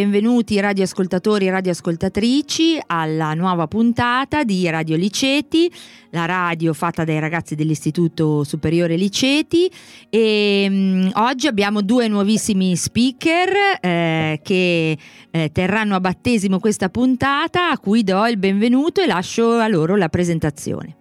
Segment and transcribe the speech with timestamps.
[0.00, 5.70] benvenuti radioascoltatori e radioascoltatrici alla nuova puntata di Radio Liceti,
[6.12, 9.70] la radio fatta dai ragazzi dell'Istituto Superiore Liceti
[10.08, 14.98] e mh, mm, oggi abbiamo due nuovissimi speaker eh, che
[15.30, 19.96] eh, terranno a battesimo questa puntata a cui do il benvenuto e lascio a loro
[19.96, 20.96] la presentazione.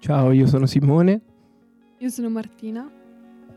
[0.00, 1.20] Ciao, io sono Simone.
[1.96, 2.90] Io sono Martina.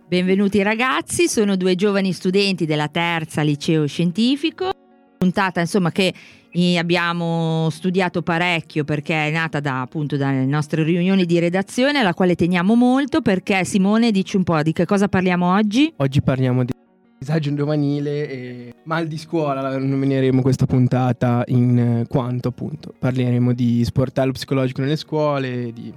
[0.08, 4.72] Benvenuti ragazzi, sono due giovani studenti della terza liceo scientifico,
[5.18, 6.14] puntata insomma che
[6.78, 12.36] abbiamo studiato parecchio perché è nata da, appunto dalle nostre riunioni di redazione alla quale
[12.36, 15.94] teniamo molto perché Simone dici un po' di che cosa parliamo oggi?
[15.98, 16.72] Oggi parliamo di
[17.20, 24.32] disagio giovanile e mal di scuola nomineremo questa puntata in quanto appunto parleremo di sportello
[24.32, 25.92] psicologico nelle scuole, di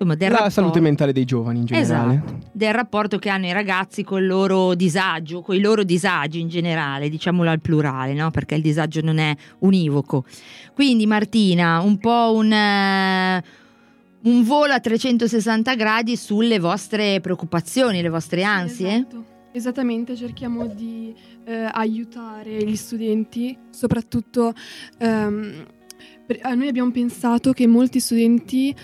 [0.00, 0.60] Insomma, del la rapporto...
[0.60, 2.14] salute mentale dei giovani in generale.
[2.14, 6.40] Esatto, del rapporto che hanno i ragazzi con il loro disagio, con i loro disagi
[6.40, 8.30] in generale, diciamolo al plurale, no?
[8.30, 10.24] perché il disagio non è univoco.
[10.74, 12.50] Quindi Martina, un po' un...
[12.50, 13.44] Eh,
[14.22, 18.96] un volo a 360 gradi sulle vostre preoccupazioni, le vostre ansie?
[18.96, 19.24] Esatto.
[19.52, 24.52] Esattamente, cerchiamo di eh, aiutare gli studenti, soprattutto
[24.98, 25.64] ehm,
[26.26, 28.74] per, noi abbiamo pensato che molti studenti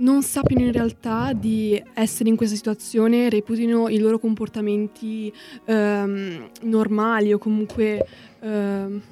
[0.00, 5.32] non sappiano in realtà di essere in questa situazione, reputino i loro comportamenti
[5.64, 8.06] ehm, normali o comunque
[8.40, 9.02] ehm,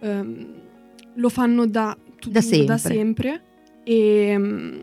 [0.00, 0.46] ehm,
[1.14, 2.66] lo fanno da, da sempre.
[2.66, 3.42] Da sempre
[3.84, 4.80] e,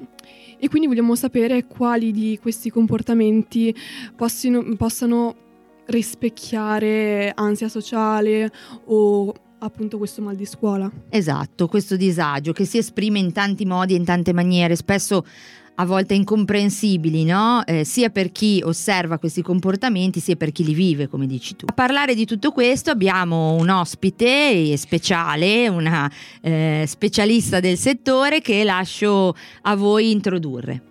[0.60, 3.74] e, quindi vogliamo sapere quali di questi comportamenti
[4.16, 5.36] possino, possano
[5.86, 8.52] rispecchiare ansia sociale
[8.86, 10.90] o appunto questo mal di scuola.
[11.10, 15.26] Esatto, questo disagio che si esprime in tanti modi e in tante maniere, spesso
[15.76, 17.66] a volte incomprensibili, no?
[17.66, 21.66] Eh, sia per chi osserva questi comportamenti, sia per chi li vive, come dici tu.
[21.70, 26.12] A parlare di tutto questo abbiamo un ospite speciale, una
[26.42, 30.84] eh, specialista del settore che lascio a voi introdurre.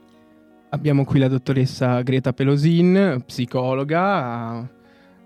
[0.70, 4.66] Abbiamo qui la dottoressa Greta Pelosin, psicologa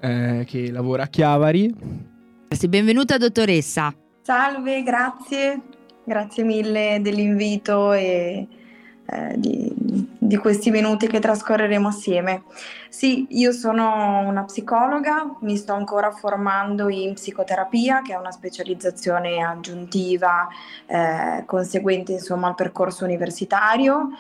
[0.01, 2.11] eh, che lavora a Chiavari
[2.53, 3.95] Benvenuta dottoressa.
[4.21, 5.61] Salve, grazie,
[6.05, 8.47] grazie mille dell'invito e
[9.07, 9.73] eh, di,
[10.19, 12.43] di, questi minuti che trascorreremo assieme.
[12.91, 19.43] Sì, io sono una psicologa, mi sto ancora formando in psicoterapia, che è una specializzazione
[19.43, 20.47] aggiuntiva
[20.87, 24.11] eh, conseguente insomma, al percorso universitario.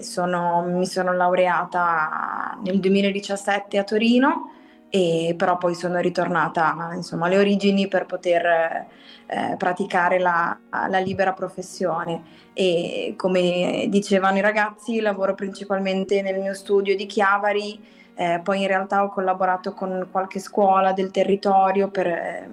[0.00, 4.52] Sono, mi sono laureata nel 2017 a Torino
[4.90, 11.32] e però poi sono ritornata insomma, alle origini per poter eh, praticare la, la, libera
[11.32, 12.38] professione.
[12.52, 17.80] E come dicevano i ragazzi lavoro principalmente nel mio studio di Chiavari,
[18.16, 22.48] eh, poi in realtà ho collaborato con qualche scuola del territorio per eh,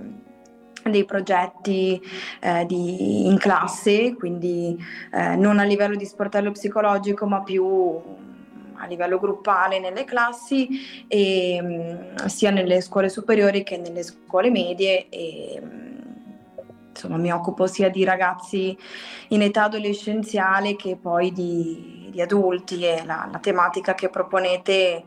[0.83, 1.99] dei progetti
[2.39, 4.77] eh, di, in classe, quindi
[5.11, 7.99] eh, non a livello di sportello psicologico ma più
[8.77, 10.67] a livello gruppale nelle classi,
[11.07, 15.09] e, mm, sia nelle scuole superiori che nelle scuole medie.
[15.09, 15.97] E, mm,
[16.89, 18.77] insomma, mi occupo sia di ragazzi
[19.29, 25.03] in età adolescenziale che poi di, di adulti e la, la, tematica che proponete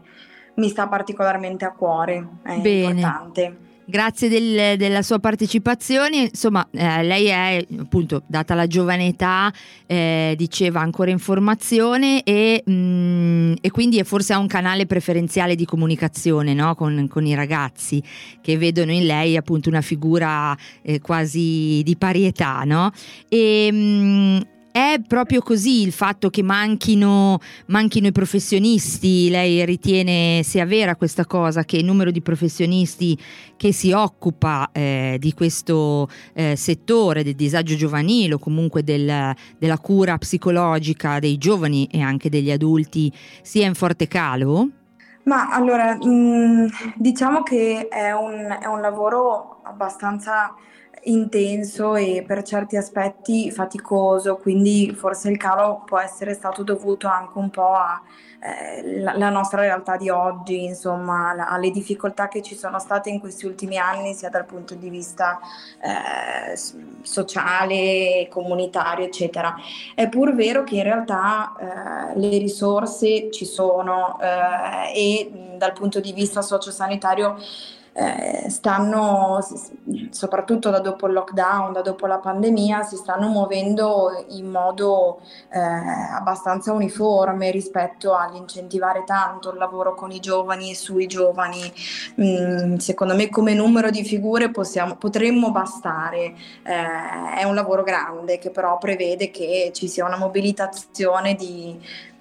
[0.54, 2.90] mi sta particolarmente a cuore, è Bene.
[2.90, 3.68] importante.
[3.90, 9.52] Grazie del, della sua partecipazione, insomma eh, lei è appunto data la giovane età,
[9.84, 15.56] eh, diceva ancora in formazione e, mh, mm, e, quindi forse ha un canale preferenziale
[15.56, 16.76] di comunicazione no?
[16.76, 18.00] con, con, i ragazzi
[18.40, 22.62] che vedono in lei appunto una figura eh, quasi di parietà.
[22.64, 22.92] No?
[23.28, 24.40] E, mh, mm,
[24.80, 29.28] è proprio così il fatto che manchino, manchino, i professionisti?
[29.28, 33.18] Lei ritiene sia vera questa cosa, che il numero di professionisti
[33.56, 39.78] che si occupa eh, di questo eh, settore del disagio giovanile o comunque del, della
[39.78, 43.12] cura psicologica dei giovani e anche degli adulti
[43.42, 44.68] sia in forte calo?
[45.24, 46.66] Ma allora, mh, mm,
[46.96, 50.54] diciamo che è un, è un lavoro abbastanza
[51.04, 57.38] intenso e per certi aspetti faticoso, quindi forse il calo può essere stato dovuto anche
[57.38, 62.78] un po' alla eh, nostra realtà di oggi, insomma, la, alle difficoltà che ci sono
[62.78, 65.38] state in questi ultimi anni, sia dal punto di vista
[65.80, 66.56] eh,
[67.02, 69.54] sociale, comunitario, eccetera.
[69.94, 76.00] È pur vero che in realtà eh, le risorse ci sono eh, e dal punto
[76.00, 77.36] di vista sociosanitario
[77.92, 79.38] eh, stanno,
[80.10, 85.20] soprattutto da dopo il lockdown, da dopo la pandemia, si stanno muovendo in modo
[85.50, 91.72] eh, abbastanza uniforme rispetto all'incentivare tanto il lavoro con i giovani e sui giovani.
[92.20, 98.38] Mm, secondo me come numero di figure possiamo, potremmo bastare, eh, è un lavoro grande
[98.38, 101.78] che però prevede che ci sia una mobilitazione di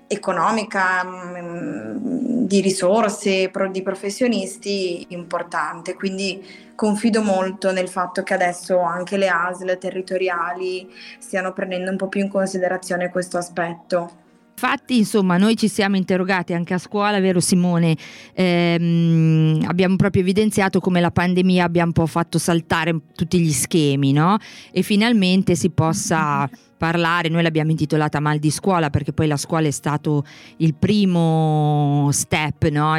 [0.10, 5.94] economica, mm, di risorse, di professionisti importante.
[5.94, 10.90] Quindi confido molto nel fatto che adesso anche le ASL territoriali
[11.20, 14.28] stiano prendendo un po' più in considerazione questo aspetto.
[14.62, 17.96] Infatti, insomma, noi ci siamo interrogati anche a scuola, vero Simone?
[18.34, 24.12] Ehm, abbiamo proprio evidenziato come la pandemia abbia un po' fatto saltare tutti gli schemi,
[24.12, 24.38] no?
[24.72, 29.68] E finalmente si possa parlare, noi l'abbiamo intitolata Mal di scuola perché poi la scuola
[29.68, 30.24] è stato
[30.58, 32.98] il primo step no?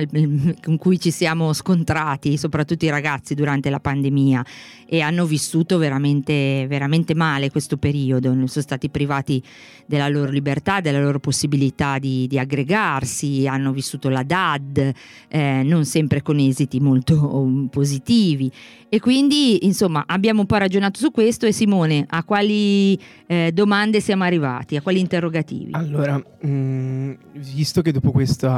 [0.63, 4.45] con cui ci siamo scontrati, soprattutto i ragazzi durante la pandemia.
[4.87, 9.43] E hanno vissuto veramente, veramente male questo periodo, sono stati privati
[9.87, 14.93] della loro libertà, della loro possibilità di, di aggregarsi, hanno vissuto la DAD,
[15.29, 18.53] eh, non sempre con esiti molto um, positivi.
[18.93, 21.47] E quindi insomma abbiamo un po' ragionato su questo.
[21.47, 23.70] E Simone a quali eh, domande
[24.01, 25.73] siamo arrivati, a quali interrogativi?
[25.73, 28.49] Allora, mh, mm, visto che dopo questo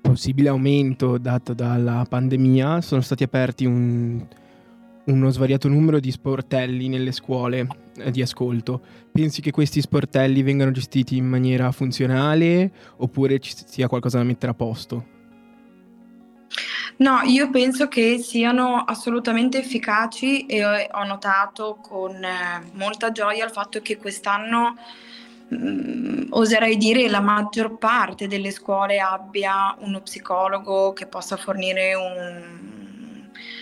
[0.00, 4.24] possibile aumento dato dalla pandemia sono stati aperti un,
[5.04, 7.66] uno svariato numero di sportelli nelle scuole
[7.96, 8.80] eh, di ascolto.
[9.12, 14.52] Pensi che questi sportelli vengano gestiti in maniera funzionale oppure ci sia qualcosa da mettere
[14.52, 15.16] a posto?
[16.98, 23.52] No, io penso che siano assolutamente efficaci e ho notato con eh, molta gioia il
[23.52, 24.76] fatto che quest'anno
[25.54, 32.77] mm, oserei dire la maggior parte delle scuole abbia uno psicologo che possa fornire un,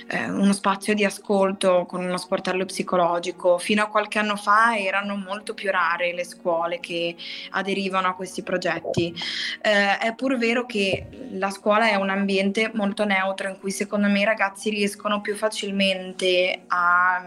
[0.08, 3.58] eh, uno spazio di ascolto con uno sportello psicologico.
[3.58, 7.16] Fino a qualche anno fa erano molto più rare le scuole che
[7.50, 9.14] aderivano a questi progetti.
[9.60, 14.06] Eh, è pur vero che la scuola è un ambiente molto neutro in cui secondo
[14.08, 17.22] me i ragazzi riescono più facilmente a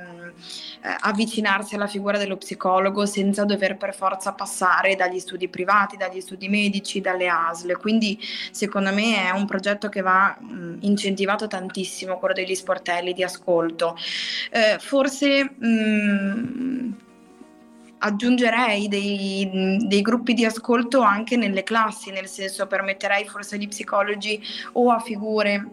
[0.82, 6.22] eh, avvicinarsi alla figura dello psicologo senza dover per forza passare dagli studi privati, dagli
[6.22, 7.78] studi medici, dalle ASL.
[7.78, 8.18] Quindi
[8.52, 13.24] secondo me è un progetto che va mh, incentivato tantissimo, quello degli sportelli sportelli di
[13.24, 13.98] ascolto.
[14.52, 16.92] Eh, forse mh, mm,
[18.00, 24.42] aggiungerei dei, dei, gruppi di ascolto anche nelle classi, nel senso permetterei forse agli psicologi
[24.74, 25.66] o a figure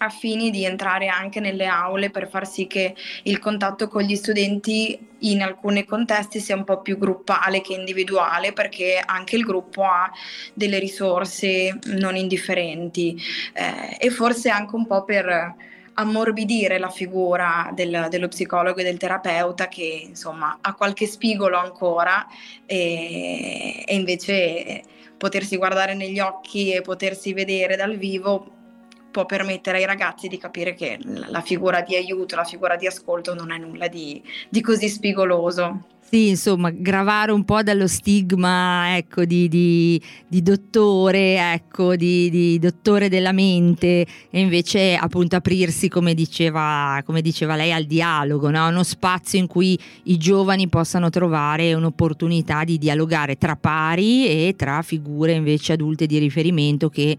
[0.00, 2.94] affini di entrare anche nelle aule per far sì che
[3.24, 8.52] il contatto con gli studenti in alcuni contesti sia un po' più gruppale che individuale
[8.52, 10.10] perché anche il gruppo ha
[10.54, 13.20] delle risorse non indifferenti
[13.52, 15.54] eh, e forse anche un po' per
[15.94, 22.26] ammorbidire la figura del, dello psicologo e del terapeuta che insomma ha qualche spigolo ancora
[22.66, 24.82] e, e invece
[25.16, 28.59] potersi guardare negli occhi e potersi vedere dal vivo
[29.10, 33.34] può permettere ai ragazzi di capire che la figura di aiuto, la figura di ascolto
[33.34, 35.84] non è nulla di, di così spigoloso.
[36.12, 43.08] Sì, insomma, gravare un po' dallo stigma ecco, di, di, di dottore, ecco, di, dottore
[43.08, 48.66] della mente e invece appunto aprirsi, come diceva, come diceva lei, al dialogo, no?
[48.66, 54.82] uno spazio in cui i giovani possano trovare un'opportunità di dialogare tra pari e tra
[54.82, 57.16] figure invece adulte di riferimento che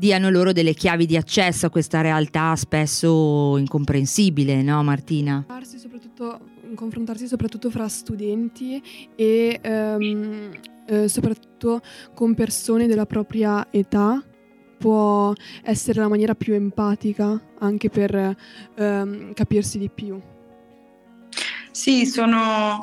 [0.00, 5.44] diano loro delle chiavi di accesso a questa realtà spesso incomprensibile, no Martina?
[5.62, 6.40] Soprattutto,
[6.74, 8.82] confrontarsi soprattutto fra studenti
[9.14, 10.50] e um,
[10.86, 11.82] eh, soprattutto
[12.14, 14.24] con persone della propria età
[14.78, 18.36] può essere la maniera più empatica anche per
[18.78, 20.18] um, capirsi di più.
[21.72, 22.78] Sì, sono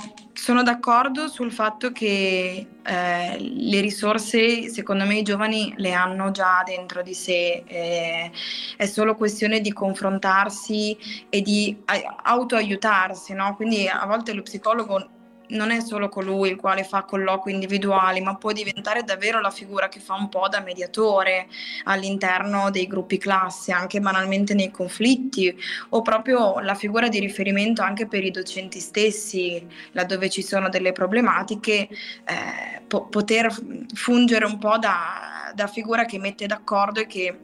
[0.47, 6.63] sono d'accordo sul fatto che eh, le risorse, secondo me, i giovani le hanno già
[6.65, 8.31] dentro di sé, eh,
[8.77, 11.77] è solo questione di confrontarsi e di
[12.23, 13.57] autoaiutarsi, no?
[13.57, 15.16] Quindi a volte lo psicologo
[15.49, 19.87] non è solo colui il quale fa colloqui individuali, ma può diventare davvero la figura
[19.87, 21.47] che fa un po' da mediatore
[21.83, 25.55] all'interno dei gruppi classe, anche banalmente nei conflitti,
[25.89, 30.91] o proprio la figura di riferimento anche per i docenti stessi, laddove ci sono delle
[30.91, 33.53] problematiche, eh, po- poter
[33.93, 37.37] fungere un po' da, da figura che mette d'accordo e che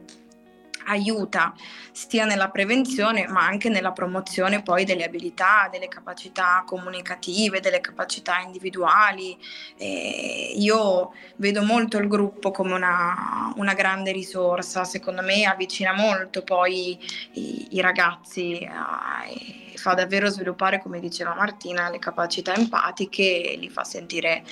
[0.86, 1.54] aiuta
[1.92, 8.40] sia nella prevenzione ma anche nella promozione poi delle abilità, delle capacità comunicative, delle capacità
[8.40, 9.36] individuali.
[9.76, 16.42] E io vedo molto il gruppo come una, una, grande risorsa, secondo me avvicina molto
[16.42, 16.98] poi
[17.32, 23.56] i, i ragazzi a, e fa davvero sviluppare, come diceva Martina, le capacità empatiche e
[23.56, 24.42] li fa sentire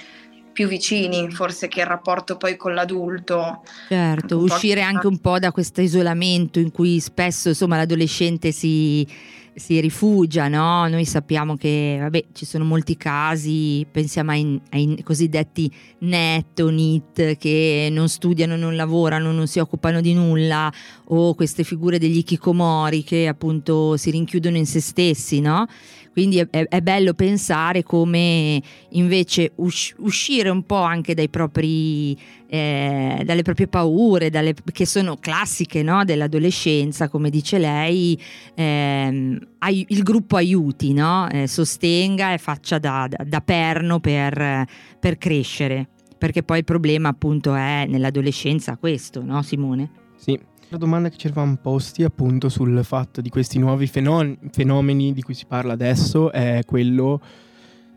[0.52, 3.62] più vicini forse che il rapporto poi con l'adulto.
[3.88, 9.06] Certo, uscire anche un po' da questo isolamento in cui spesso insomma l'adolescente si,
[9.54, 10.86] si rifugia, no?
[10.88, 17.36] Noi sappiamo che vabbè, ci sono molti casi, pensiamo ai, ai cosiddetti net o NIT
[17.36, 20.72] che non studiano, non lavorano, non si occupano di nulla
[21.06, 25.66] o queste figure degli ikikomori che appunto si rinchiudono in se stessi, no?
[26.12, 32.16] Quindi è, è, bello pensare come invece us- uscire un po' anche dai propri,
[32.46, 36.04] eh, dalle proprie paure, dalle, che sono classiche no?
[36.04, 38.20] dell'adolescenza, come dice lei,
[38.54, 41.28] ehm, ai, il gruppo aiuti, no?
[41.30, 44.66] eh, sostenga e faccia da, da, da perno per,
[45.00, 45.88] per crescere
[46.22, 50.01] perché poi il problema appunto è nell'adolescenza questo, no Simone?
[50.22, 50.38] Sì,
[50.68, 55.20] la domanda che ci eravamo posti appunto sul fatto di questi nuovi fenomeni, fenomeni di
[55.20, 57.20] cui si parla adesso è quello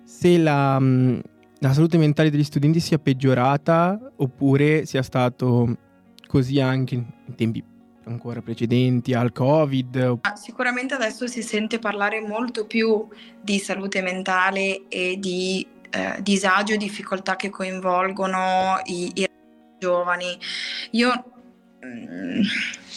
[0.03, 1.19] se la, mm,
[1.59, 5.77] la salute mentale degli studenti sia peggiorata oppure sia stato
[6.25, 7.63] così anche in tempi
[8.05, 10.21] ancora precedenti al Covid?
[10.33, 13.07] Sicuramente adesso si sente parlare molto più
[13.39, 19.29] di salute mentale e di eh, disagio e difficoltà che coinvolgono i, i
[19.77, 20.35] giovani.
[20.91, 21.29] Io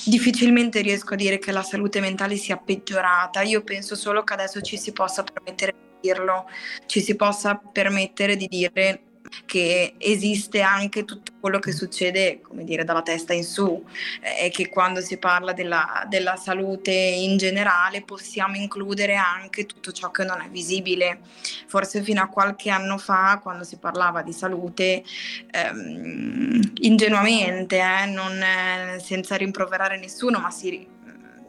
[0.05, 3.43] difficilmente riesco a dire che la salute mentale sia peggiorata.
[3.43, 6.49] Io penso solo che adesso ci si possa permettere di dirlo,
[6.87, 9.03] ci si possa permettere di dire
[9.47, 13.85] che esiste anche tutto quello che succede, come dire, dalla testa in su
[14.21, 19.93] eh, e che quando si parla della, della, salute in generale possiamo includere anche tutto
[19.93, 21.21] ciò che non è visibile.
[21.67, 25.03] Forse fino a qualche anno fa, quando si parlava di salute,
[25.51, 30.87] ehm, ingenuamente, eh, non, eh, senza rimproverare nessuno, ma si,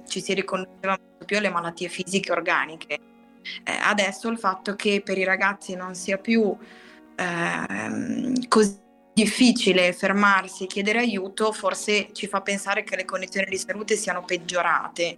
[0.08, 3.00] ci si riconduceva molto più alle malattie fisiche organiche.
[3.64, 6.56] Eh, adesso il fatto che per i ragazzi non sia più
[7.20, 8.88] ehm, così
[9.20, 14.24] difficile fermarsi e chiedere aiuto forse ci fa pensare che le condizioni di salute siano
[14.24, 15.18] peggiorate.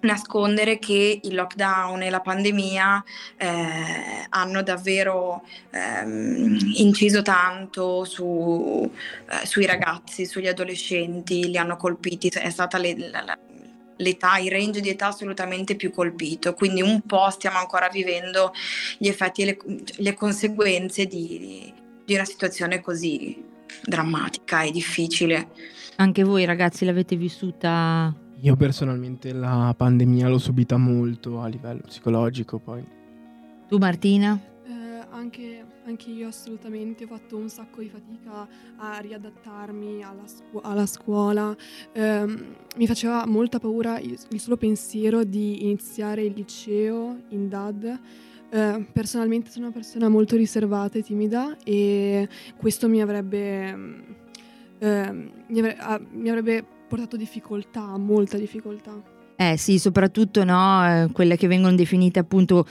[0.00, 3.02] Nascondere che il lockdown e la pandemia
[3.38, 8.90] eh, hanno davvero ehm, inciso tanto su,
[9.30, 13.38] eh, sui ragazzi, sugli adolescenti, li hanno colpiti, è stata le, la,
[13.96, 18.52] l'età, il range di età assolutamente più colpito, quindi un po' stiamo ancora vivendo
[18.98, 19.58] gli effetti e le,
[19.96, 21.72] le conseguenze di,
[22.04, 23.42] di, una situazione così
[23.82, 25.48] drammatica e difficile.
[25.96, 28.14] Anche voi ragazzi l'avete vissuta?
[28.40, 32.84] Io personalmente la pandemia l'ho subita molto a livello psicologico poi.
[33.68, 34.38] Tu Martina?
[35.24, 40.84] Anche anche io assolutamente ho fatto un sacco di fatica a riadattarmi alla, scu- alla
[40.84, 41.56] scuola.
[41.92, 42.26] Eh,
[42.76, 48.00] mi faceva molta paura il, solo pensiero di iniziare il liceo in DAD.
[48.50, 52.28] Eh, personalmente sono una persona molto riservata e timida e
[52.58, 53.68] questo mi avrebbe,
[54.78, 59.02] ehm, mi avrebbe, ah, mi avrebbe portato difficoltà, molta difficoltà.
[59.36, 62.66] Eh sì, soprattutto no, eh, quelle che vengono definite appunto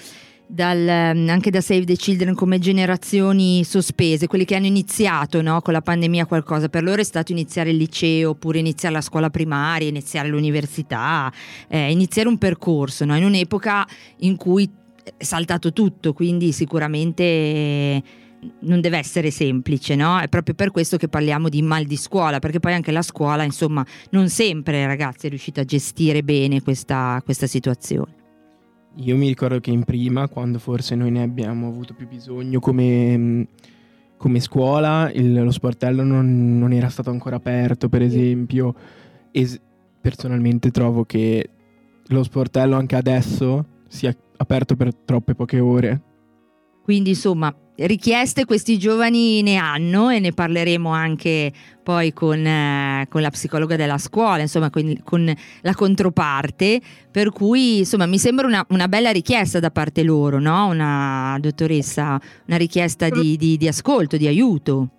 [0.47, 5.62] dal, ehm, anche da Save the Children come generazioni sospese, quelli che hanno iniziato no,
[5.62, 6.69] con la pandemia qualcosa.
[6.69, 11.31] Per loro è stato iniziare il liceo, oppure iniziare la scuola primaria, iniziare l'università,
[11.67, 13.88] eh, iniziare un percorso no, in un'epoca
[14.19, 14.69] in cui
[15.03, 18.01] è saltato tutto, quindi sicuramente
[18.62, 20.19] non deve essere semplice, no?
[20.19, 23.43] È proprio per questo che parliamo di mal di scuola, perché poi anche la scuola,
[23.43, 28.23] insomma, non sempre ragazzi è riuscita a gestire bene questa, questa situazione.
[28.97, 33.47] Io mi ricordo che in prima, quando forse noi ne abbiamo avuto più bisogno come,
[34.17, 38.75] come scuola, il, lo sportello non, non, era stato ancora aperto, per esempio,
[39.31, 39.59] e
[40.00, 41.50] personalmente trovo che
[42.07, 46.01] lo sportello anche adesso sia aperto per troppe poche ore.
[46.83, 51.51] Quindi insomma richieste questi giovani ne hanno e ne parleremo anche
[51.82, 57.80] poi con, eh, con la psicologa della scuola, insomma con, con, la controparte, per cui
[57.80, 60.68] insomma mi sembra una, una bella richiesta da parte loro, no?
[60.68, 64.89] una dottoressa, una richiesta di, di, di ascolto, di aiuto.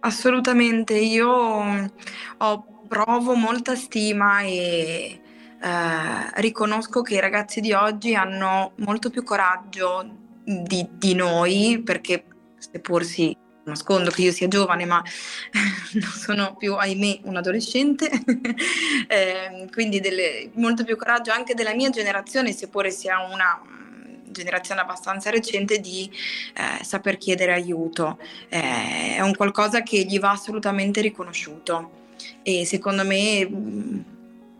[0.00, 5.20] Assolutamente, io ho, provo molta stima e
[5.62, 12.24] eh, riconosco che i ragazzi di oggi hanno molto più coraggio di, di noi, perché
[12.58, 15.02] seppur si nascondo che io sia giovane, ma
[15.94, 18.10] non sono più, ahimè, un adolescente,
[19.08, 24.80] eh, quindi delle, molto più coraggio anche della mia generazione, seppure sia una mm, generazione
[24.80, 26.10] abbastanza recente, di
[26.54, 28.18] eh, saper chiedere aiuto.
[28.48, 32.02] Eh, è un qualcosa che gli va assolutamente riconosciuto
[32.42, 34.00] e secondo me mh, mm,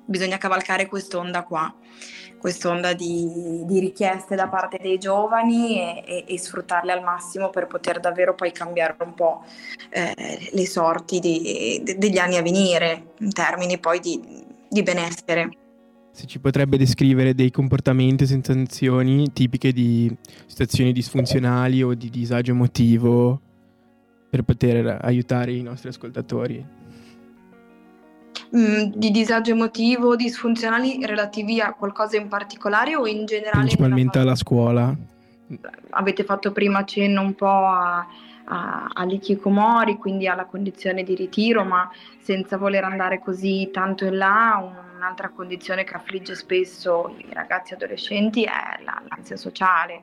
[0.07, 1.75] bisogna cavalcare quest'onda qua
[2.45, 7.67] quest'onda di, di, richieste da parte dei giovani e, e, e, sfruttarle al massimo per
[7.67, 9.45] poter davvero poi cambiare un po'
[9.89, 15.49] eh, le sorti di, de, degli anni a venire in termini poi di, di benessere.
[16.11, 22.51] Se ci potrebbe descrivere dei comportamenti o sensazioni tipiche di situazioni disfunzionali o di disagio
[22.51, 23.41] emotivo
[24.29, 26.84] per poter aiutare i nostri ascoltatori
[28.55, 33.67] mh, mm, di disagio emotivo, disfunzionali relativi a qualcosa in particolare o in generale?
[33.67, 34.95] Principalmente alla scuola.
[35.91, 38.07] Avete fatto prima cenno un po' a,
[38.45, 44.73] a, all'ikikomori, quindi alla condizione di ritiro, ma senza voler andare così tanto in là,
[44.97, 50.03] un'altra condizione che affligge spesso i ragazzi adolescenti è la, l'ansia sociale,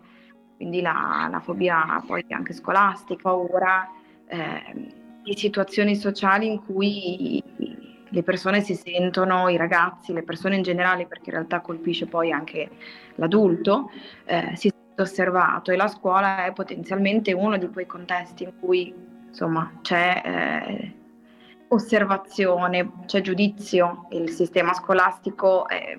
[0.58, 3.90] quindi la, la, fobia poi anche scolastica, paura
[4.28, 4.94] eh,
[5.24, 7.44] di situazioni sociali in cui
[8.12, 12.32] le persone si sentono, i ragazzi, le persone in generale, perché in realtà colpisce poi
[12.32, 12.70] anche
[13.16, 13.90] l'adulto,
[14.26, 15.72] eh, si sente osservato.
[15.72, 18.94] E la scuola è potenzialmente uno di quei contesti in cui
[19.28, 20.94] insomma c'è eh,
[21.70, 25.98] osservazione, c'è giudizio, il sistema scolastico è,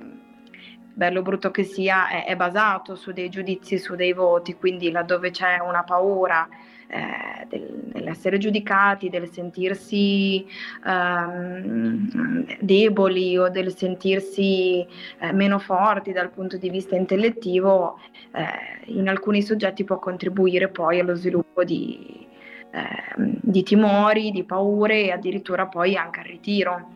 [0.95, 5.31] bello brutto che sia, è, è basato su dei giudizi, su dei voti, quindi laddove
[5.31, 6.49] c'è una paura
[6.95, 10.47] eh, del, dell'essere giudicati, del sentirsi
[10.85, 14.87] ehm, deboli o del sentirsi
[15.19, 17.99] eh, meno forti dal punto di vista intellettivo,
[18.33, 22.27] eh, in alcuni soggetti può contribuire poi allo sviluppo di,
[22.73, 26.89] ehm, di timori, di paure e addirittura poi anche al ritiro.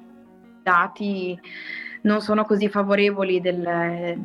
[0.62, 1.40] Dati
[2.06, 4.16] non sono così favorevoli del,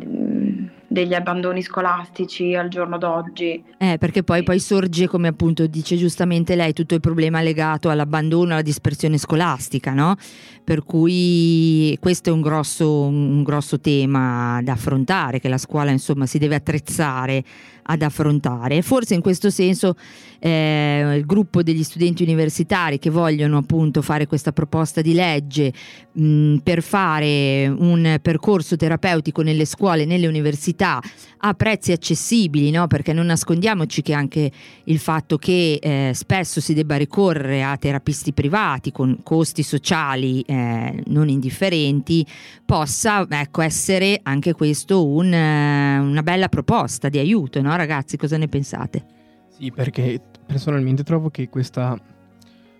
[0.87, 3.63] degli abbandoni scolastici al giorno d'oggi.
[3.77, 8.53] Eh, perché poi, poi, sorge, come appunto dice giustamente lei, tutto il problema legato all'abbandono,
[8.53, 10.15] alla dispersione scolastica, no?
[10.63, 16.27] Per cui questo è un grosso, un grosso tema da affrontare, che la scuola insomma
[16.27, 17.43] si deve attrezzare
[17.83, 18.81] ad affrontare.
[18.81, 19.95] Forse in questo senso
[20.39, 25.71] eh, il gruppo degli studenti universitari che vogliono appunto fare questa proposta di legge
[26.11, 30.99] mh, per fare un percorso terapeutico nelle scuole, nelle università
[31.43, 32.87] a prezzi accessibili, no?
[32.87, 34.51] perché non nascondiamoci che anche
[34.85, 41.03] il fatto che eh, spesso si debba ricorrere a terapisti privati con costi sociali eh,
[41.07, 42.25] non indifferenti,
[42.65, 48.17] possa ecco, essere anche questo un, eh, una bella proposta di aiuto, no ragazzi?
[48.17, 49.05] Cosa ne pensate?
[49.49, 51.99] Sì, perché personalmente trovo che questa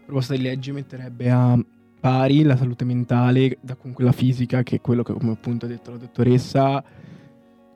[0.05, 1.57] proposta di legge metterebbe a
[1.99, 5.69] pari la salute mentale da con quella fisica, che è quello che, come appunto ha
[5.69, 6.83] detto la dottoressa,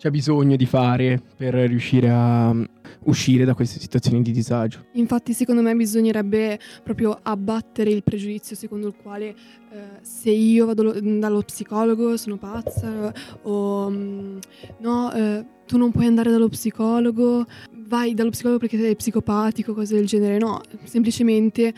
[0.05, 2.63] c'è bisogno di fare per riuscire a mm,
[3.05, 4.85] uscire da queste situazioni di disagio.
[4.91, 10.83] Infatti secondo me bisognerebbe proprio abbattere il pregiudizio secondo il quale eh, se io vado
[10.83, 14.37] lo, dallo psicologo sono pazza o mm,
[14.81, 17.43] no, eh, tu non puoi andare dallo psicologo,
[17.87, 20.37] vai dallo psicologo perché sei psicopatico, cose del genere.
[20.37, 21.73] No, semplicemente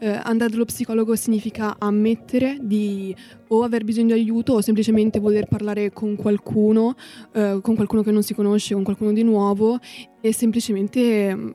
[0.00, 3.14] eh, andare dallo psicologo significa ammettere di
[3.48, 6.94] o aver bisogno di aiuto o semplicemente voler parlare con qualcuno,
[7.32, 9.78] eh, con qualcuno che non si conosce, con qualcuno di nuovo
[10.20, 11.50] e semplicemente mm,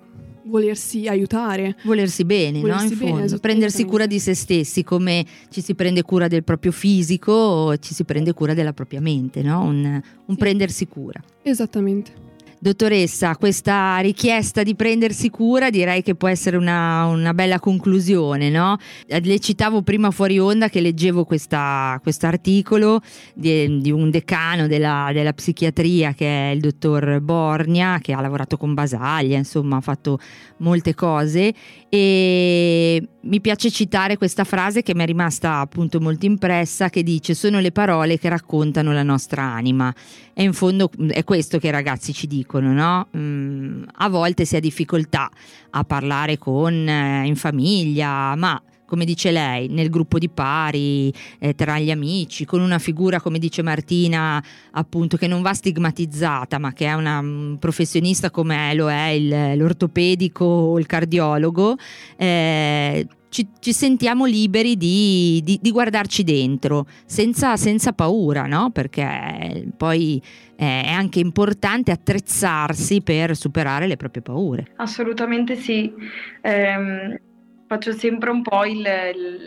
[0.45, 1.75] volersi aiutare.
[1.83, 2.91] Volersi bene, volersi no?
[2.93, 3.39] In bene, fondo.
[3.39, 8.03] Prendersi cura di se stessi, come ci si prende cura del proprio fisico, ci si
[8.03, 9.63] prende cura della propria mente, no?
[9.63, 10.39] Un, un sì.
[10.39, 11.21] prendersi cura.
[11.41, 12.26] Esattamente.
[12.59, 18.77] Dottoressa, questa richiesta di prendersi cura direi che può essere una, una bella conclusione, no?
[19.05, 22.99] Le citavo prima fuori onda che leggevo questo articolo
[23.35, 28.57] di, di, un decano della, della, psichiatria che è il dottor Borgna, che ha lavorato
[28.57, 30.17] con Basaglia, insomma ha fatto
[30.57, 31.53] molte cose.
[31.89, 37.33] E mi piace citare questa frase che mi è rimasta appunto molto impressa che dice
[37.33, 39.93] sono le parole che raccontano la nostra anima
[40.33, 43.07] e in fondo è questo che i ragazzi ci dicono no?
[43.15, 45.29] Mm, a volte si ha difficoltà
[45.71, 51.53] a parlare con eh, in famiglia ma come dice lei, nel gruppo di pari, eh,
[51.53, 56.71] tra gli amici, con una figura, come dice Martina, appunto, che non va stigmatizzata, ma
[56.71, 61.75] che è una um, professionista come lo è il, l'ortopedico o il cardiologo,
[62.15, 68.69] eh, ci, ci, sentiamo liberi di, di, di guardarci dentro, senza, senza paura, no?
[68.71, 70.21] Perché poi
[70.57, 74.67] è anche importante attrezzarsi per superare le proprie paure.
[74.77, 75.93] Assolutamente sì.
[76.41, 77.21] Eh,
[77.67, 78.81] faccio sempre un po' il,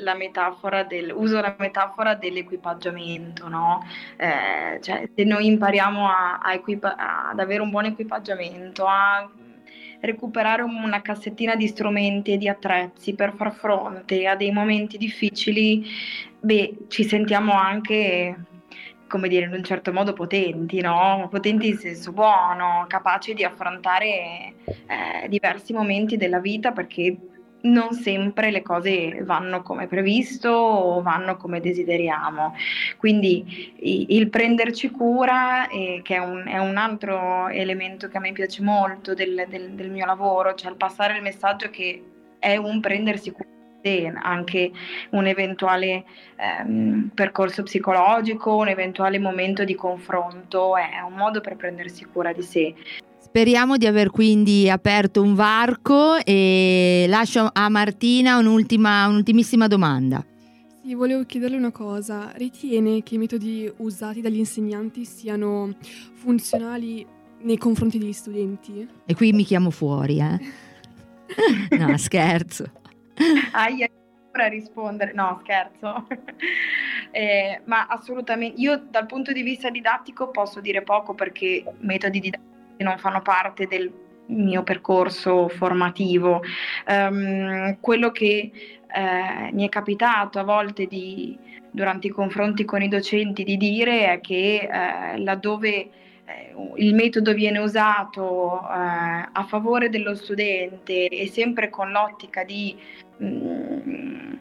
[0.05, 3.85] la metafora del, uso la metafora dell'equipaggiamento, no?
[4.17, 6.97] Eh, cioè, se noi impariamo a, a equipa-
[7.31, 9.29] ad avere un buon equipaggiamento, a
[10.01, 15.85] recuperare una cassettina di strumenti e di attrezzi per far fronte a dei momenti difficili,
[16.39, 18.37] beh, ci sentiamo anche
[19.11, 21.27] come dire, in un certo modo potenti, no?
[21.31, 27.17] Potenti in senso buono, capaci di affrontare eh, diversi momenti della vita perché
[27.63, 32.55] non sempre le cose vanno come previsto o vanno come desideriamo.
[32.97, 33.75] Quindi
[34.17, 38.63] il prenderci cura, eh, che è un, è un, altro elemento che a me piace
[38.63, 42.03] molto del, del, del mio lavoro, cioè il passare il messaggio che
[42.39, 43.60] è un prendersi cura
[44.21, 44.71] anche
[45.11, 46.05] un eventuale
[46.37, 52.43] ehm, percorso psicologico, un eventuale momento di confronto, è un modo per prendersi cura di
[52.43, 52.75] sé.
[53.19, 60.25] Speriamo di aver quindi aperto un varco e lascio a Martina un'ultima, un'ultimissima domanda.
[60.83, 62.33] Sì, volevo chiederle una cosa.
[62.35, 65.75] Ritiene che i metodi usati dagli insegnanti siano
[66.15, 67.07] funzionali
[67.43, 68.89] nei confronti degli studenti?
[69.07, 70.39] E qui mi chiamo fuori, eh?
[71.79, 72.73] no, scherzo.
[73.53, 73.89] Aia,
[74.33, 76.07] a rispondere, no scherzo,
[77.11, 82.49] eh, ma assolutamente, io dal punto di vista didattico posso dire poco perché metodi didattici
[82.79, 83.93] non fanno parte del
[84.27, 86.41] mio percorso formativo.
[86.87, 88.51] Um, quello che
[88.87, 91.37] eh, mi è capitato a volte di,
[91.71, 97.35] durante i confronti con i docenti di dire è che eh, laddove eh, il metodo
[97.35, 102.77] viene usato eh, a favore dello studente e sempre con l'ottica di
[103.23, 104.33] mm,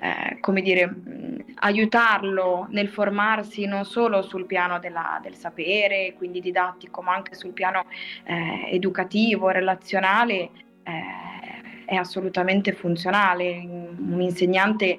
[0.00, 6.40] eh, come dire, mh, aiutarlo nel formarsi non solo sul piano della, del sapere, quindi
[6.40, 7.86] didattico, ma anche sul piano
[8.24, 10.50] eh, educativo, relazionale,
[10.82, 13.58] eh, è assolutamente funzionale.
[13.58, 14.98] Un insegnante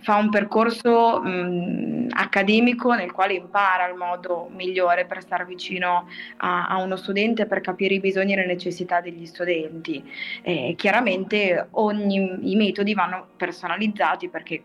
[0.00, 6.08] fa un percorso mh, accademico nel quale impara il modo migliore per stare vicino
[6.38, 10.04] a, a, uno studente, per capire i bisogni e le necessità degli studenti.
[10.42, 14.64] E chiaramente ogni, i metodi vanno personalizzati perché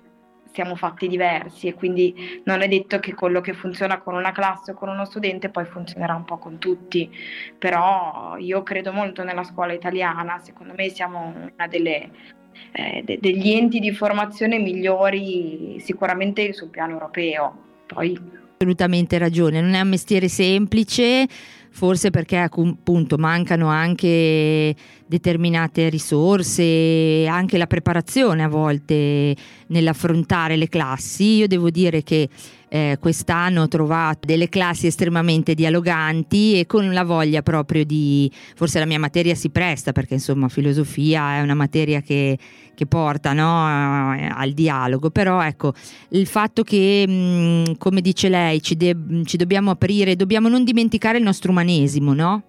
[0.52, 4.72] siamo fatti diversi e quindi non è detto che quello che funziona con una classe
[4.72, 7.10] o con uno studente poi funzionerà un po' con tutti,
[7.58, 12.38] però io credo molto nella scuola italiana, secondo me siamo una delle
[12.72, 17.54] eh, de- degli enti di formazione migliori sicuramente sul piano europeo.
[17.86, 18.18] Poi...
[18.58, 21.26] Assolutamente ragione, non è un mestiere semplice,
[21.72, 29.34] forse perché appunto mancano anche determinate risorse, anche la preparazione a volte
[29.68, 31.38] nell'affrontare le classi.
[31.38, 32.28] Io devo dire che
[32.70, 38.80] eh, quest'anno ho trovato delle classi estremamente dialoganti e con la voglia proprio di, forse
[38.80, 42.38] la mia materia si presta perché insomma filosofia è una materia che,
[42.76, 45.74] che porta no, al dialogo, però ecco
[46.10, 51.18] il fatto che mh, come dice lei ci, de- ci dobbiamo aprire, dobbiamo non dimenticare
[51.18, 52.44] il nostro umanesimo, no?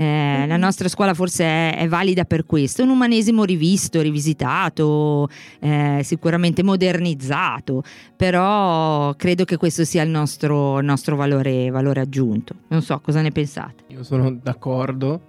[0.00, 6.00] Eh, la nostra scuola forse è, è, valida per questo, un umanesimo rivisto, rivisitato, eh,
[6.02, 7.82] sicuramente modernizzato,
[8.16, 12.54] però credo che questo sia il nostro, nostro valore, valore aggiunto.
[12.68, 13.84] Non so cosa ne pensate.
[13.88, 15.20] Io sono d'accordo,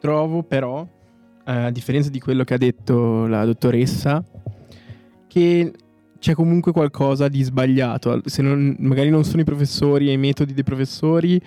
[0.00, 0.84] trovo però,
[1.44, 4.24] a differenza di quello che ha detto la dottoressa,
[5.28, 5.72] che
[6.18, 8.20] c'è comunque qualcosa di sbagliato.
[8.24, 11.40] Se non, magari non sono i professori e i metodi dei professori,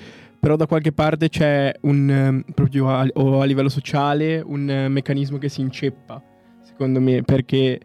[0.45, 4.91] però da qualche parte c'è un, ehm, proprio a, o a livello sociale, un uh,
[4.91, 6.21] meccanismo che si inceppa,
[6.61, 7.79] secondo me, perché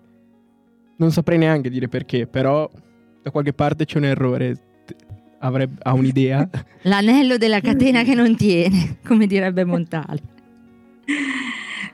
[0.98, 2.70] non saprei neanche dire perché, però
[3.22, 4.60] da qualche parte c'è un errore.
[5.38, 6.46] Avrebbe, ha un'idea?
[6.82, 10.20] L'anello della catena che non tiene, come direbbe Montale.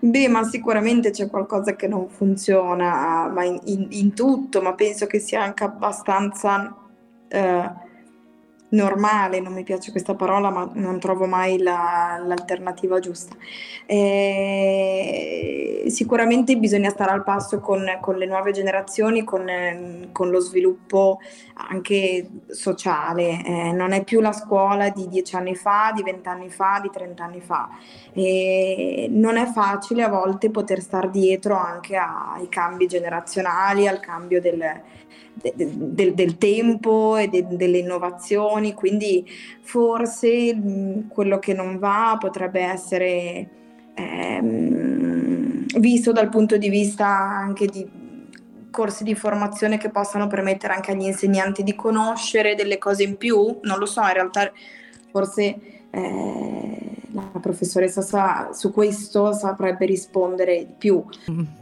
[0.00, 5.06] Beh, ma sicuramente c'è qualcosa che non funziona, ma in, in, in tutto, ma penso
[5.06, 6.76] che sia anche abbastanza...
[7.28, 7.84] Eh,
[8.76, 13.34] normale, non mi piace questa parola, ma non trovo mai la, l'alternativa giusta.
[13.86, 21.18] Eh, sicuramente bisogna stare al passo con, con le nuove generazioni, con, con, lo sviluppo
[21.54, 23.42] anche sociale.
[23.44, 27.40] Eh, non è più la scuola di dieci anni fa, di vent'anni fa, di trent'anni
[27.40, 27.68] fa.
[28.12, 34.40] Eh, non è facile a volte poter stare dietro anche ai cambi generazionali, al cambio
[34.40, 34.82] del
[35.54, 39.26] del, del tempo e de, delle innovazioni, quindi
[39.60, 43.48] forse mh, quello che non va potrebbe essere
[43.94, 48.04] ehm, visto dal punto di vista anche di
[48.70, 53.58] corsi di formazione che possano permettere anche agli insegnanti di conoscere delle cose in più,
[53.62, 54.52] non lo so, in realtà
[55.10, 55.58] forse
[55.90, 56.85] eh,
[57.32, 61.04] la professoressa sa, su questo saprebbe rispondere di più.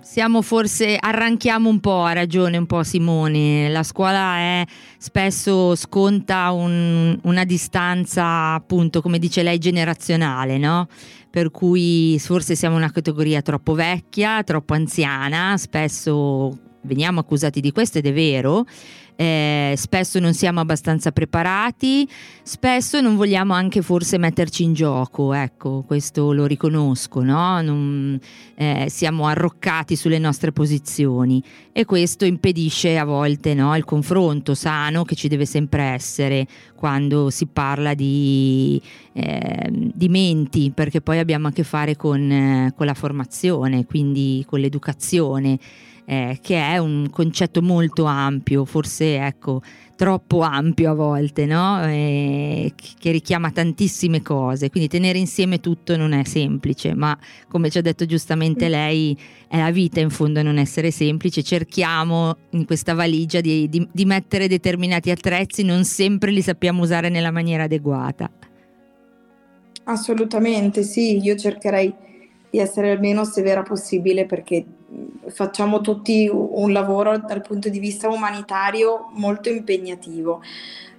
[0.00, 4.64] Siamo forse, arranchiamo un po', ha ragione un po' Simone, la scuola è
[4.98, 10.88] spesso sconta un, una distanza appunto come dice lei generazionale, no?
[11.30, 17.98] Per cui forse siamo una categoria troppo vecchia, troppo anziana, spesso veniamo accusati di questo
[17.98, 18.66] ed è vero
[19.16, 22.08] eh, spesso non siamo abbastanza preparati,
[22.42, 27.60] spesso non vogliamo anche forse metterci in gioco, ecco, questo lo riconosco, no?
[27.62, 28.18] non,
[28.56, 35.04] eh, siamo arroccati sulle nostre posizioni e questo impedisce a volte no, il confronto sano
[35.04, 38.80] che ci deve sempre essere quando si parla di,
[39.12, 44.44] eh, di menti, perché poi abbiamo a che fare con, eh, con la formazione, quindi
[44.46, 45.58] con l'educazione
[46.06, 49.62] eh, che è un concetto molto ampio, forse ecco,
[49.96, 51.82] troppo ampio a volte, no?
[51.86, 57.16] eh, che richiama tantissime cose, quindi tenere insieme tutto non è semplice, ma
[57.48, 59.16] come ci ha detto giustamente lei,
[59.48, 63.86] è la vita in fondo a non essere semplice, cerchiamo in questa valigia di, di,
[63.90, 68.30] di mettere determinati attrezzi, non sempre li sappiamo usare nella maniera adeguata.
[69.84, 71.94] Assolutamente sì, io cercherei
[72.50, 74.64] di essere il meno severa possibile perché
[75.28, 80.42] facciamo tutti un lavoro dal punto di vista umanitario molto impegnativo.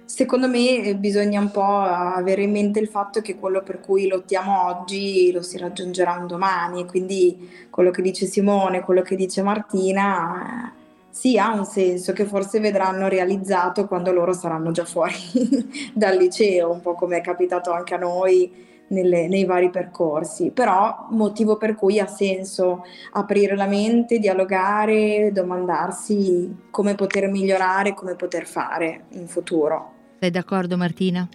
[0.04, 4.06] Secondo me eh, bisogna un po' avere in mente il fatto che quello per cui
[4.06, 9.42] lottiamo oggi lo si raggiungerà un domani, quindi quello che dice Simone, quello che dice
[9.42, 15.14] Martina, eh, sì ha un senso che forse vedranno realizzato quando loro saranno già fuori
[15.92, 21.08] dal liceo, un po' come è capitato anche a noi nelle, nei vari percorsi, però
[21.10, 28.46] motivo per cui ha senso aprire la mente, dialogare, domandarsi come poter migliorare, come poter
[28.46, 29.92] fare in futuro.
[30.20, 31.28] Sei d'accordo Martina?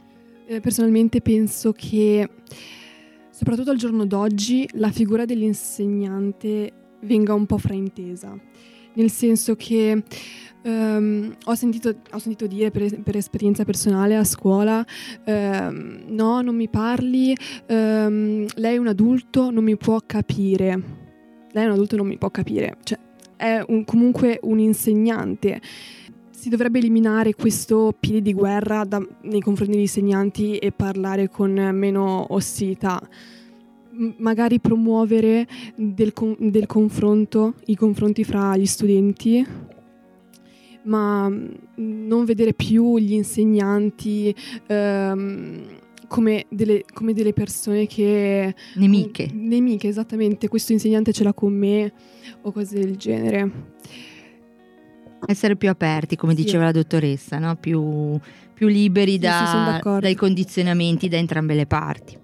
[0.48, 2.28] Eh, personalmente penso che
[3.30, 8.38] soprattutto al giorno d'oggi la figura dell'insegnante venga un po' fraintesa,
[8.94, 10.04] nel senso che
[10.64, 14.86] Um, ho, sentito, ho, sentito, dire per, per, esperienza personale a scuola,
[15.26, 17.36] um, no, non mi parli,
[17.68, 21.00] um, lei è un adulto, non mi può capire.
[21.52, 22.78] Lei è un adulto, non mi può capire.
[22.84, 23.00] Cioè,
[23.36, 25.60] è un, comunque un insegnante.
[26.30, 31.52] Si dovrebbe eliminare questo piede di guerra da, nei confronti degli insegnanti e parlare con
[31.52, 33.02] meno ostilità
[34.18, 35.46] magari promuovere
[35.76, 39.46] del, del confronto, i confronti fra gli studenti
[40.84, 44.34] ma mm, non vedere più gli insegnanti
[44.68, 45.64] ehm,
[46.08, 48.54] come, delle, come, delle, persone che...
[48.76, 49.30] Nemiche.
[49.34, 50.50] Nemiche, esattamente.
[50.50, 51.92] Questo insegnante ce l'ha con me
[52.42, 53.70] o cose del genere.
[55.26, 56.44] Essere più aperti, come sì.
[56.44, 57.56] diceva la dottoressa, no?
[57.56, 58.20] più,
[58.54, 62.18] più, liberi sì, da, sì, dai condizionamenti da entrambe le parti.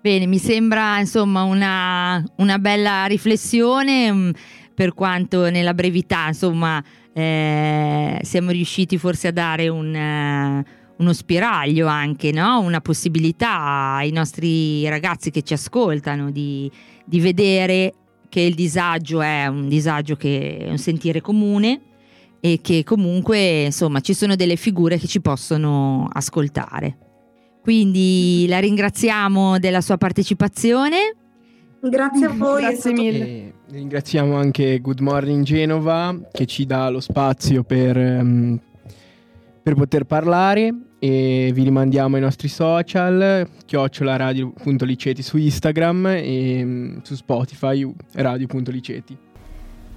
[0.00, 4.30] Bene, mi sembra insomma una, una bella riflessione mm,
[4.72, 6.80] per quanto nella brevità insomma
[7.16, 10.64] eh, siamo riusciti forse a dare un, eh,
[10.98, 12.60] uno spiraglio anche, no?
[12.60, 16.70] una possibilità ai nostri ragazzi che ci ascoltano di,
[17.06, 17.94] di vedere
[18.28, 21.80] che il disagio è un disagio che è un sentire comune
[22.38, 26.98] e che comunque insomma ci sono delle figure che ci possono ascoltare.
[27.62, 31.16] Quindi la ringraziamo della sua partecipazione.
[31.88, 32.62] Grazie a voi.
[32.62, 33.52] Grazie mille.
[33.68, 38.58] Ringraziamo anche Good Morning Genova che ci dà lo spazio per, um,
[39.62, 47.14] per poter parlare e vi rimandiamo ai nostri social, chiocciolaradio.liceti su Instagram e um, su
[47.14, 49.25] Spotify radio.liceti.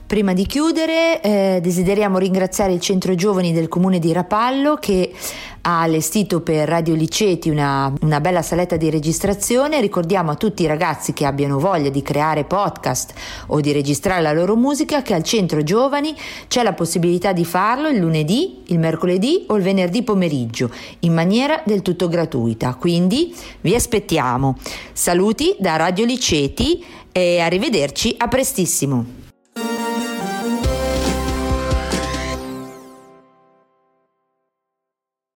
[0.09, 5.13] Prima di chiudere eh, desideriamo ringraziare il Centro Giovani del Comune di Rapallo che
[5.61, 9.79] ha allestito per Radio Liceti una, una bella saletta di registrazione.
[9.79, 13.13] Ricordiamo a tutti i ragazzi che abbiano voglia di creare podcast
[13.49, 16.15] o di registrare la loro musica che al Centro Giovani
[16.47, 21.61] c'è la possibilità di farlo il lunedì, il mercoledì o il venerdì pomeriggio in maniera
[21.63, 22.73] del tutto gratuita.
[22.73, 24.57] Quindi vi aspettiamo.
[24.91, 29.18] Saluti da Radio Liceti e arrivederci a prestissimo.